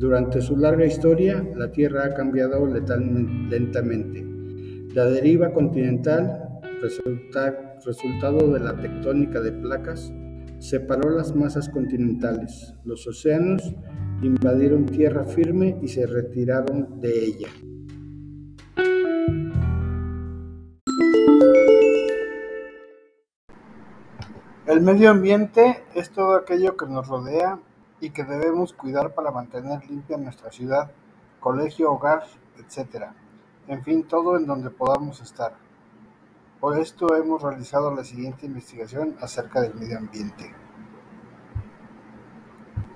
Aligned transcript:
Durante 0.00 0.40
su 0.40 0.56
larga 0.56 0.86
historia, 0.86 1.46
la 1.54 1.70
Tierra 1.72 2.06
ha 2.06 2.14
cambiado 2.14 2.66
lentamente. 2.66 4.26
La 4.94 5.04
deriva 5.04 5.52
continental, 5.52 6.58
resultado 7.84 8.50
de 8.50 8.60
la 8.60 8.74
tectónica 8.80 9.42
de 9.42 9.52
placas, 9.52 10.10
separó 10.58 11.10
las 11.10 11.36
masas 11.36 11.68
continentales. 11.68 12.72
Los 12.82 13.06
océanos 13.06 13.74
invadieron 14.22 14.86
tierra 14.86 15.26
firme 15.26 15.78
y 15.82 15.88
se 15.88 16.06
retiraron 16.06 16.98
de 17.02 17.22
ella. 17.22 17.48
El 24.66 24.80
medio 24.80 25.10
ambiente 25.10 25.82
es 25.94 26.08
todo 26.08 26.36
aquello 26.36 26.74
que 26.78 26.86
nos 26.86 27.06
rodea 27.06 27.60
y 28.00 28.10
que 28.10 28.24
debemos 28.24 28.72
cuidar 28.72 29.14
para 29.14 29.30
mantener 29.30 29.88
limpia 29.88 30.16
nuestra 30.16 30.50
ciudad, 30.50 30.90
colegio, 31.38 31.92
hogar, 31.92 32.24
etc. 32.58 33.06
En 33.68 33.84
fin, 33.84 34.04
todo 34.04 34.36
en 34.36 34.46
donde 34.46 34.70
podamos 34.70 35.20
estar. 35.20 35.54
Por 36.60 36.78
esto 36.78 37.14
hemos 37.14 37.42
realizado 37.42 37.94
la 37.94 38.04
siguiente 38.04 38.46
investigación 38.46 39.16
acerca 39.20 39.60
del 39.60 39.74
medio 39.74 39.98
ambiente. 39.98 40.52